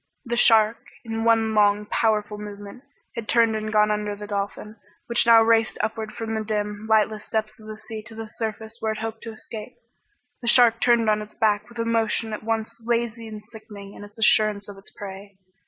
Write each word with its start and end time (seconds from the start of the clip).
The 0.25 0.35
shark, 0.35 0.79
in 1.05 1.25
one 1.25 1.53
long 1.53 1.85
powerful 1.85 2.39
movement, 2.39 2.83
had 3.13 3.27
turned 3.27 3.55
and 3.55 3.71
gone 3.71 3.91
under 3.91 4.15
the 4.15 4.25
dolphin, 4.25 4.77
which 5.05 5.27
now 5.27 5.43
raced 5.43 5.77
upward 5.79 6.11
from 6.15 6.33
the 6.33 6.43
dim, 6.43 6.87
lightless 6.89 7.29
depths 7.29 7.59
of 7.59 7.67
the 7.67 7.77
sea 7.77 8.01
to 8.07 8.15
the 8.15 8.25
surface 8.25 8.77
where 8.79 8.93
it 8.93 8.97
hoped 8.97 9.21
to 9.25 9.31
escape. 9.31 9.75
The 10.41 10.47
shark 10.47 10.81
turned 10.81 11.07
on 11.07 11.21
its 11.21 11.35
back 11.35 11.69
with 11.69 11.77
a 11.77 11.85
motion 11.85 12.33
at 12.33 12.41
once 12.41 12.81
lazy 12.83 13.27
and 13.27 13.45
sickening 13.45 13.93
in 13.93 14.03
its 14.03 14.17
assurance 14.17 14.67
of 14.67 14.75
its 14.79 14.89
prey. 14.89 15.37